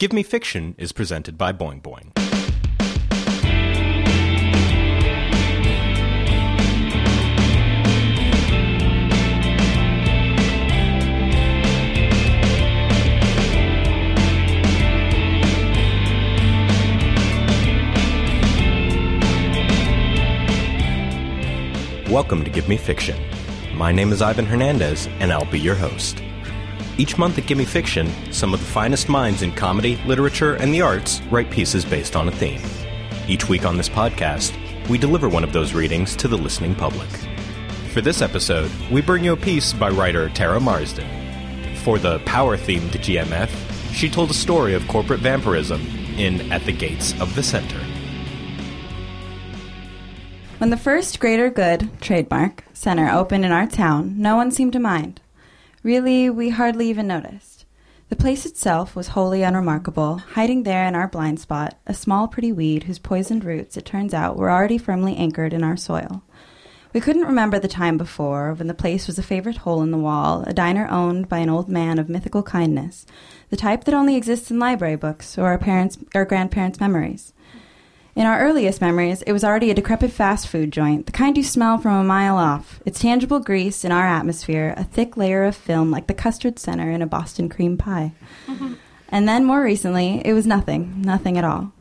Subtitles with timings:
[0.00, 2.12] Gimme Fiction is presented by Boing Boing.
[22.08, 23.20] Welcome to Gimme Fiction.
[23.74, 26.22] My name is Ivan Hernandez, and I'll be your host.
[27.00, 30.82] Each month at Gimme Fiction, some of the finest minds in comedy, literature, and the
[30.82, 32.60] arts write pieces based on a theme.
[33.28, 34.52] Each week on this podcast,
[34.88, 37.08] we deliver one of those readings to the listening public.
[37.92, 41.06] For this episode, we bring you a piece by writer Tara Marsden.
[41.84, 43.48] For the power themed GMF,
[43.92, 45.80] she told a story of corporate vampirism
[46.16, 47.78] in At the Gates of the Center.
[50.58, 54.80] When the first Greater Good trademark center opened in our town, no one seemed to
[54.80, 55.20] mind.
[55.82, 57.64] Really, we hardly even noticed.
[58.08, 62.52] The place itself was wholly unremarkable, hiding there in our blind spot, a small pretty
[62.52, 66.22] weed whose poisoned roots, it turns out, were already firmly anchored in our soil.
[66.94, 69.98] We couldn't remember the time before when the place was a favorite hole in the
[69.98, 73.04] wall, a diner owned by an old man of mythical kindness,
[73.50, 77.34] the type that only exists in library books or our parents' or grandparents' memories.
[78.18, 81.44] In our earliest memories, it was already a decrepit fast food joint, the kind you
[81.44, 82.82] smell from a mile off.
[82.84, 86.90] Its tangible grease in our atmosphere, a thick layer of film like the custard center
[86.90, 88.10] in a Boston cream pie.
[89.10, 91.72] And then more recently, it was nothing, nothing at all.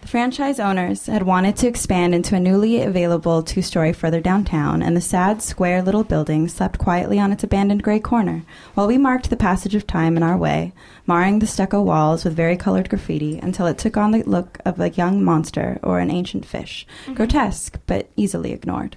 [0.00, 4.80] The franchise owners had wanted to expand into a newly available two story further downtown,
[4.80, 8.96] and the sad, square little building slept quietly on its abandoned gray corner, while we
[8.96, 10.72] marked the passage of time in our way,
[11.06, 14.90] marring the stucco walls with varicolored graffiti until it took on the look of a
[14.90, 17.14] young monster or an ancient fish, mm-hmm.
[17.14, 18.96] grotesque but easily ignored.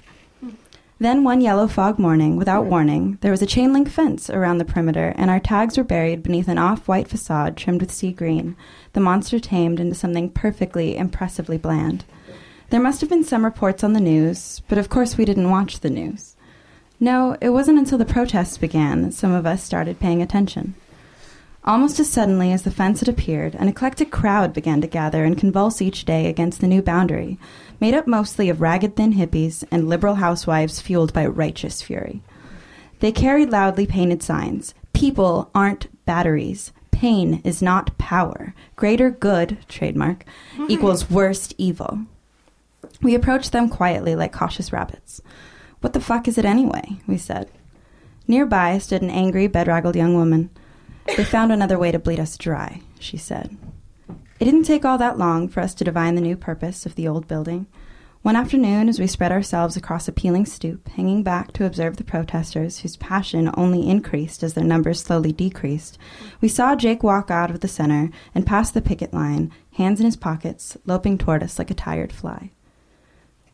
[1.01, 4.65] Then one yellow fog morning, without warning, there was a chain link fence around the
[4.65, 8.55] perimeter, and our tags were buried beneath an off white facade trimmed with sea green,
[8.93, 12.05] the monster tamed into something perfectly, impressively bland.
[12.69, 15.79] There must have been some reports on the news, but of course we didn't watch
[15.79, 16.35] the news.
[16.99, 20.75] No, it wasn't until the protests began that some of us started paying attention.
[21.63, 25.37] Almost as suddenly as the fence had appeared, an eclectic crowd began to gather and
[25.37, 27.37] convulse each day against the new boundary,
[27.79, 32.23] made up mostly of ragged thin hippies and liberal housewives fueled by righteous fury.
[32.99, 36.71] They carried loudly painted signs People aren't batteries.
[36.91, 38.53] Pain is not power.
[38.75, 40.25] Greater good, trademark,
[40.67, 42.01] equals worst evil.
[43.01, 45.21] We approached them quietly like cautious rabbits.
[45.79, 46.99] What the fuck is it anyway?
[47.07, 47.49] we said.
[48.27, 50.51] Nearby stood an angry, bedraggled young woman.
[51.17, 53.57] They found another way to bleed us dry, she said.
[54.39, 57.07] It didn't take all that long for us to divine the new purpose of the
[57.07, 57.67] old building.
[58.21, 62.03] One afternoon, as we spread ourselves across a peeling stoop, hanging back to observe the
[62.03, 65.97] protesters, whose passion only increased as their numbers slowly decreased,
[66.39, 70.05] we saw Jake walk out of the center and past the picket line, hands in
[70.05, 72.51] his pockets, loping toward us like a tired fly.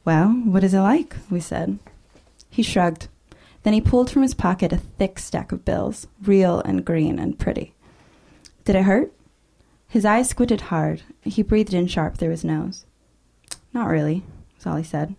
[0.03, 1.15] Well, what is it like?
[1.29, 1.79] we said.
[2.49, 3.07] He shrugged.
[3.67, 7.37] Then he pulled from his pocket a thick stack of bills, real and green and
[7.37, 7.73] pretty.
[8.63, 9.11] Did it hurt?
[9.89, 11.01] His eyes squinted hard.
[11.23, 12.85] He breathed in sharp through his nose.
[13.73, 14.23] Not really,
[14.55, 15.17] was all he said.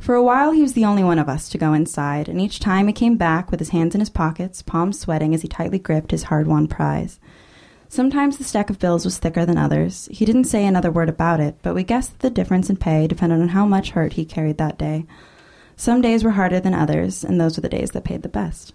[0.00, 2.58] For a while, he was the only one of us to go inside, and each
[2.58, 5.78] time he came back with his hands in his pockets, palms sweating as he tightly
[5.78, 7.20] gripped his hard won prize.
[7.88, 10.08] Sometimes the stack of bills was thicker than others.
[10.10, 13.06] He didn't say another word about it, but we guessed that the difference in pay
[13.06, 15.06] depended on how much hurt he carried that day.
[15.82, 18.72] Some days were harder than others, and those were the days that paid the best.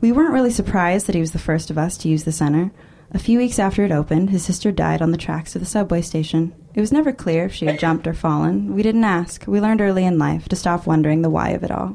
[0.00, 2.72] We weren't really surprised that he was the first of us to use the center.
[3.12, 6.02] A few weeks after it opened, his sister died on the tracks of the subway
[6.02, 6.52] station.
[6.74, 8.74] It was never clear if she had jumped or fallen.
[8.74, 9.44] We didn't ask.
[9.46, 11.94] We learned early in life to stop wondering the why of it all.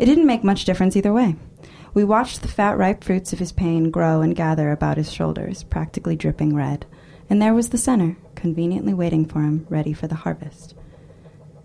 [0.00, 1.36] It didn't make much difference either way.
[1.94, 5.62] We watched the fat, ripe fruits of his pain grow and gather about his shoulders,
[5.62, 6.86] practically dripping red.
[7.30, 10.74] And there was the center, conveniently waiting for him, ready for the harvest.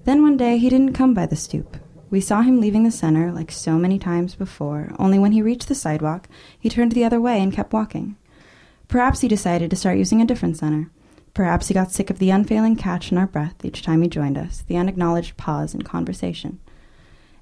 [0.07, 1.75] Then one day he didn't come by the stoop.
[2.09, 5.68] We saw him leaving the center like so many times before, only when he reached
[5.68, 8.16] the sidewalk, he turned the other way and kept walking.
[8.88, 10.89] Perhaps he decided to start using a different center.
[11.33, 14.38] Perhaps he got sick of the unfailing catch in our breath each time he joined
[14.38, 16.62] us, the unacknowledged pause in conversation.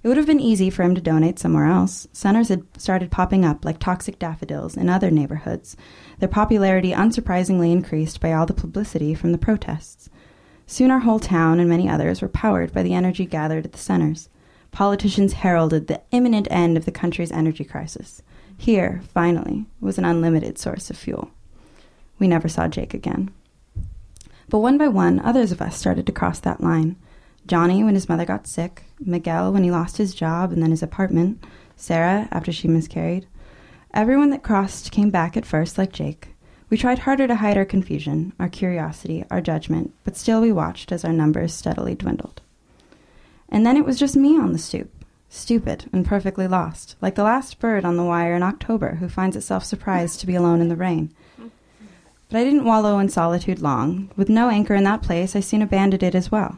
[0.02, 2.08] It would have been easy for him to donate somewhere else.
[2.14, 5.78] Centers had started popping up like toxic daffodils in other neighborhoods,
[6.18, 10.10] their popularity unsurprisingly increased by all the publicity from the protests.
[10.68, 13.78] Soon our whole town and many others were powered by the energy gathered at the
[13.78, 14.30] centers.
[14.72, 18.22] Politicians heralded the imminent end of the country's energy crisis.
[18.58, 21.32] Here, finally, was an unlimited source of fuel.
[22.20, 23.32] We never saw Jake again.
[24.50, 26.96] But one by one, others of us started to cross that line.
[27.48, 30.84] Johnny when his mother got sick, Miguel when he lost his job and then his
[30.84, 31.44] apartment,
[31.76, 33.28] Sarah after she miscarried.
[33.94, 36.35] Everyone that crossed came back at first like Jake.
[36.76, 40.92] We tried harder to hide our confusion, our curiosity, our judgment, but still we watched
[40.92, 42.42] as our numbers steadily dwindled.
[43.48, 44.92] And then it was just me on the stoop,
[45.30, 49.38] stupid and perfectly lost, like the last bird on the wire in October who finds
[49.38, 51.14] itself surprised to be alone in the rain.
[52.28, 54.12] But I didn't wallow in solitude long.
[54.18, 56.58] With no anchor in that place, I soon abandoned it as well.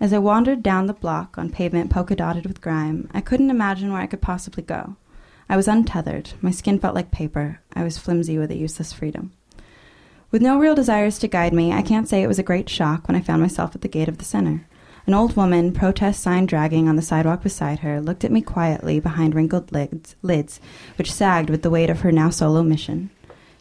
[0.00, 3.92] As I wandered down the block on pavement polka dotted with grime, I couldn't imagine
[3.92, 4.96] where I could possibly go.
[5.48, 6.32] I was untethered.
[6.40, 7.60] My skin felt like paper.
[7.74, 9.32] I was flimsy with a useless freedom.
[10.30, 13.06] With no real desires to guide me, I can't say it was a great shock
[13.06, 14.66] when I found myself at the gate of the center.
[15.06, 18.98] An old woman, protest sign dragging on the sidewalk beside her, looked at me quietly
[19.00, 20.60] behind wrinkled lids, lids
[20.96, 23.10] which sagged with the weight of her now solo mission.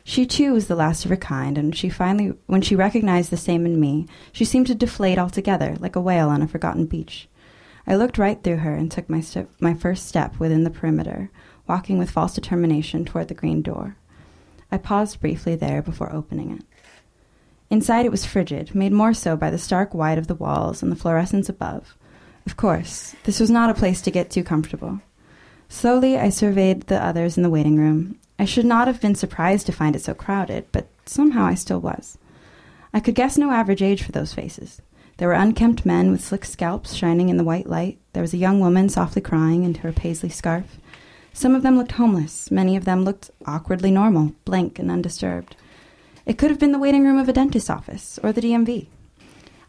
[0.06, 3.38] She too was the last of her kind, and she finally, when she recognized the
[3.38, 7.28] same in me, she seemed to deflate altogether, like a whale on a forgotten beach.
[7.86, 9.22] I looked right through her and took my,
[9.60, 11.30] my first step within the perimeter,
[11.68, 13.96] walking with false determination toward the green door.
[14.72, 16.66] I paused briefly there before opening it.
[17.70, 20.92] Inside it was frigid, made more so by the stark white of the walls and
[20.92, 21.96] the fluorescence above.
[22.46, 25.02] Of course, this was not a place to get too comfortable.
[25.70, 28.20] Slowly I surveyed the others in the waiting room.
[28.38, 31.80] I should not have been surprised to find it so crowded, but somehow I still
[31.80, 32.18] was.
[32.94, 34.82] I could guess no average age for those faces.
[35.18, 38.00] There were unkempt men with slick scalps shining in the white light.
[38.14, 40.80] There was a young woman softly crying into her paisley scarf.
[41.34, 42.52] Some of them looked homeless.
[42.52, 45.56] Many of them looked awkwardly normal, blank and undisturbed.
[46.26, 48.88] It could have been the waiting room of a dentist's office or the DMV.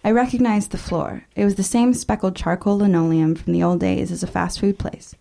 [0.04, 1.24] I recognized the floor.
[1.34, 4.78] It was the same speckled charcoal linoleum from the old days as a fast food
[4.78, 5.14] place.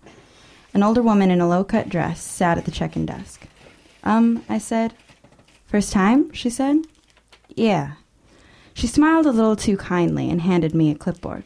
[0.74, 3.48] An older woman in a low cut dress sat at the check in desk.
[4.04, 4.94] Um, I said.
[5.66, 6.32] First time?
[6.34, 6.86] she said.
[7.56, 7.94] Yeah.
[8.74, 11.46] She smiled a little too kindly and handed me a clipboard.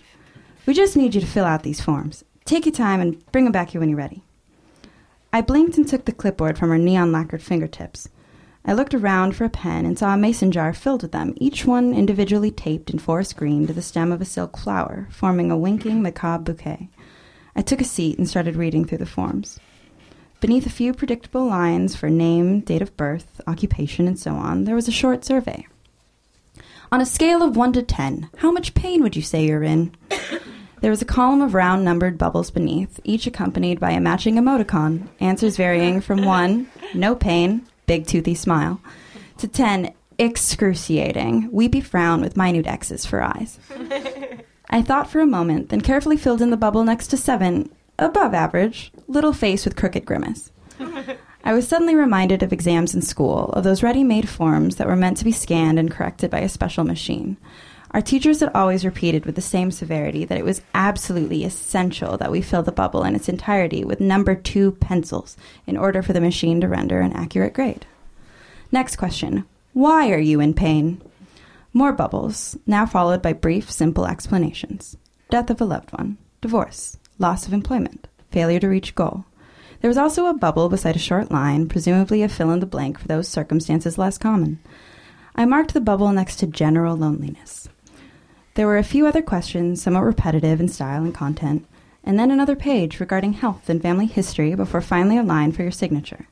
[0.65, 2.25] We just need you to fill out these forms.
[2.45, 4.23] Take your time and bring them back here when you're ready.
[5.38, 8.10] I blinked and took the clipboard from her neon lacquered fingertips.
[8.66, 11.63] I looked around for a pen and saw a mason jar filled with them, each
[11.63, 15.57] one individually taped in forest green to the stem of a silk flower, forming a
[15.57, 16.89] winking macabre bouquet.
[17.56, 19.60] I took a seat and started reading through the forms.
[20.39, 24.74] Beneath a few predictable lines for name, date of birth, occupation, and so on, there
[24.74, 25.68] was a short survey.
[26.92, 29.95] On a scale of 1 to 10, how much pain would you say you're in?
[30.79, 35.07] There was a column of round numbered bubbles beneath, each accompanied by a matching emoticon,
[35.19, 38.79] answers varying from 1, no pain, big toothy smile,
[39.38, 43.59] to 10, excruciating, weepy frown with minute X's for eyes.
[44.69, 48.33] I thought for a moment, then carefully filled in the bubble next to 7, above
[48.33, 50.51] average, little face with crooked grimace.
[51.44, 54.95] I was suddenly reminded of exams in school, of those ready made forms that were
[54.95, 57.38] meant to be scanned and corrected by a special machine.
[57.97, 62.29] Our teachers had always repeated with the same severity that it was absolutely essential that
[62.29, 65.35] we fill the bubble in its entirety with number two pencils
[65.65, 67.88] in order for the machine to render an accurate grade.
[68.71, 71.01] Next question Why are you in pain?
[71.73, 74.95] More bubbles, now followed by brief, simple explanations
[75.31, 79.25] death of a loved one, divorce, loss of employment, failure to reach goal.
[79.81, 82.99] There was also a bubble beside a short line, presumably a fill in the blank
[82.99, 84.59] for those circumstances less common.
[85.35, 87.67] I marked the bubble next to general loneliness.
[88.57, 91.68] There were a few other questions, somewhat repetitive in style and content,
[92.04, 95.69] and then another page regarding health and family history before finally a line for your
[95.69, 96.27] signature.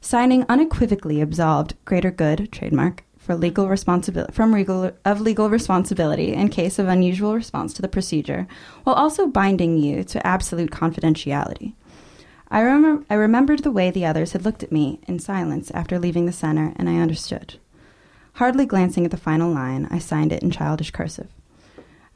[0.00, 6.48] Signing unequivocally absolved Greater Good, trademark, for legal responsibility from legal, of legal responsibility in
[6.48, 8.48] case of unusual response to the procedure,
[8.82, 11.74] while also binding you to absolute confidentiality.
[12.50, 16.00] I, remember, I remembered the way the others had looked at me in silence after
[16.00, 17.60] leaving the center, and I understood.
[18.32, 21.28] Hardly glancing at the final line, I signed it in childish cursive.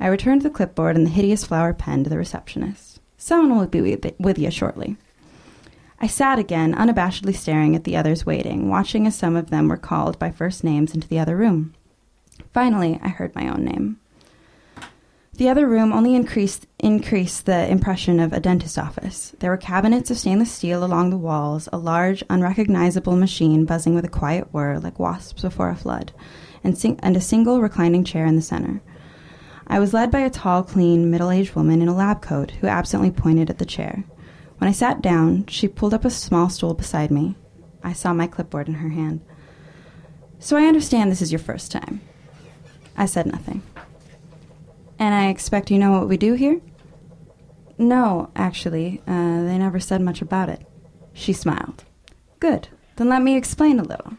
[0.05, 3.01] I returned the clipboard and the hideous flower pen to the receptionist.
[3.17, 4.99] Someone will be with you shortly.
[5.99, 9.79] I sat again, unabashedly staring at the others waiting, watching as some of them were
[9.79, 11.73] called by first names into the other room.
[12.53, 13.99] Finally, I heard my own name.
[15.39, 19.35] The other room only increased increased the impression of a dentist office.
[19.39, 24.05] There were cabinets of stainless steel along the walls, a large, unrecognizable machine buzzing with
[24.05, 26.13] a quiet whir like wasps before a flood,
[26.63, 28.83] and, sing- and a single reclining chair in the center.
[29.67, 32.67] I was led by a tall, clean, middle aged woman in a lab coat who
[32.67, 34.05] absently pointed at the chair.
[34.59, 37.35] When I sat down, she pulled up a small stool beside me.
[37.83, 39.21] I saw my clipboard in her hand.
[40.39, 42.01] So I understand this is your first time.
[42.97, 43.63] I said nothing.
[44.99, 46.61] And I expect you know what we do here?
[47.77, 50.67] No, actually, uh, they never said much about it.
[51.13, 51.85] She smiled.
[52.39, 52.69] Good.
[52.97, 54.15] Then let me explain a little.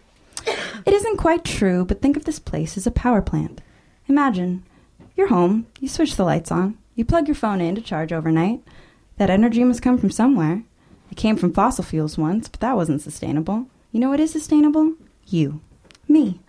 [0.85, 3.61] It isn't quite true, but think of this place as a power plant.
[4.07, 4.65] Imagine
[5.15, 8.61] you're home, you switch the lights on, you plug your phone in to charge overnight.
[9.17, 10.63] That energy must come from somewhere.
[11.11, 13.67] It came from fossil fuels once, but that wasn't sustainable.
[13.91, 14.93] You know what is sustainable?
[15.25, 15.61] You.
[16.07, 16.39] me.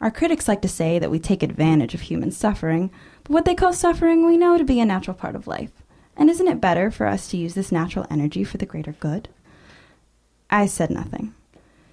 [0.00, 2.90] Our critics like to say that we take advantage of human suffering,
[3.22, 5.70] but what they call suffering we know to be a natural part of life.
[6.16, 9.28] And isn't it better for us to use this natural energy for the greater good?
[10.50, 11.34] I said nothing.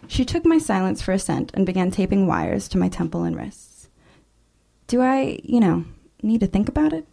[0.07, 3.89] She took my silence for assent and began taping wires to my temple and wrists.
[4.87, 5.85] Do I, you know,
[6.21, 7.07] need to think about it?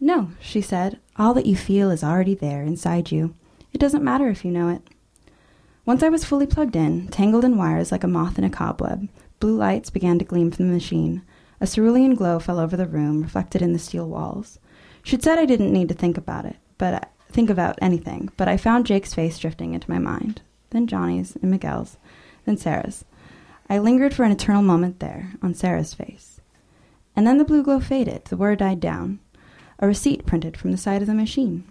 [0.00, 0.98] No, she said.
[1.16, 3.34] All that you feel is already there inside you.
[3.72, 4.82] It doesn't matter if you know it.
[5.84, 9.08] Once I was fully plugged in, tangled in wires like a moth in a cobweb,
[9.38, 11.22] blue lights began to gleam from the machine.
[11.60, 14.58] A cerulean glow fell over the room, reflected in the steel walls.
[15.02, 18.56] She'd said I didn't need to think about it, but think about anything, but I
[18.56, 21.96] found Jake's face drifting into my mind, then Johnny's and Miguel's,
[22.44, 23.04] then Sarah's.
[23.68, 26.35] I lingered for an eternal moment there, on Sarah's face.
[27.16, 29.20] And then the blue glow faded, the word died down.
[29.78, 31.64] A receipt printed from the side of the machine.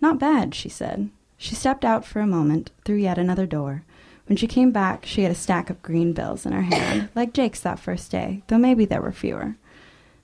[0.00, 1.08] Not bad, she said.
[1.38, 3.84] She stepped out for a moment, through yet another door.
[4.26, 7.32] When she came back, she had a stack of green bills in her hand, like
[7.32, 9.56] Jake's that first day, though maybe there were fewer.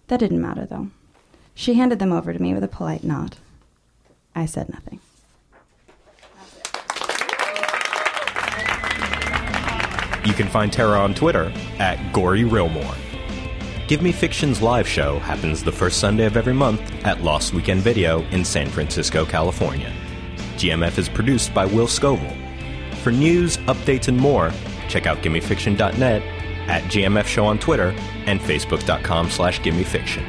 [0.09, 0.91] That didn't matter, though.
[1.55, 3.37] She handed them over to me with a polite nod.
[4.35, 5.01] I said nothing.
[10.27, 13.06] You can find Tara on Twitter at Gory Realmore.
[13.89, 18.23] Gimme Fiction's live show happens the first Sunday of every month at Lost Weekend Video
[18.31, 19.93] in San Francisco, California.
[20.57, 22.37] GMF is produced by Will Scoville.
[23.05, 24.51] For news, updates, and more,
[24.89, 26.21] check out GimmeFiction.net,
[26.69, 27.95] at GMF Show on Twitter,
[28.27, 30.27] and Facebook.com slash GimmeFiction.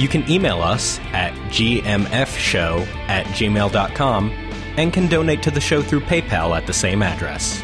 [0.00, 4.30] You can email us at gmfshow at gmail.com
[4.76, 7.62] and can donate to the show through PayPal at the same address.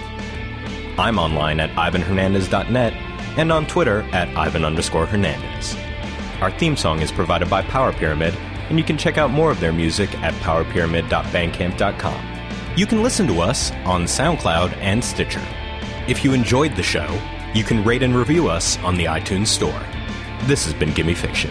[0.96, 3.07] I'm online at ivanhernandez.net
[3.38, 5.76] and on Twitter at Ivan underscore Hernandez.
[6.42, 8.34] Our theme song is provided by Power Pyramid,
[8.68, 12.76] and you can check out more of their music at powerpyramid.bandcamp.com.
[12.76, 15.44] You can listen to us on SoundCloud and Stitcher.
[16.06, 17.08] If you enjoyed the show,
[17.54, 19.82] you can rate and review us on the iTunes Store.
[20.44, 21.50] This has been Gimme Fiction.